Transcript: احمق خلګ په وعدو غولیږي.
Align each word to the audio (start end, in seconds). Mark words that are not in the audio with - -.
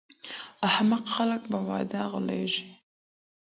احمق 0.67 1.03
خلګ 1.15 1.41
په 1.51 1.57
وعدو 1.67 2.03
غولیږي. 2.11 2.63